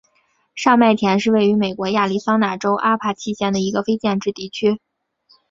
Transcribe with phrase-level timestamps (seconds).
[0.55, 4.81] 上麦田是位于美国亚利桑那州阿帕契县的一个非建制地区。